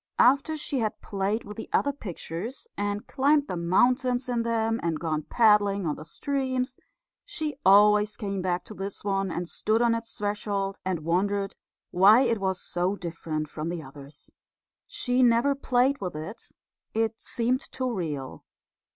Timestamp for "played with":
1.03-1.57, 15.53-16.15